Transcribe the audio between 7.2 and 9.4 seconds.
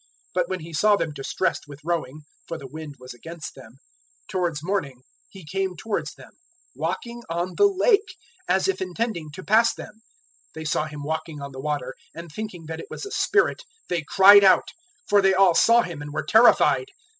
on the Lake, as if intending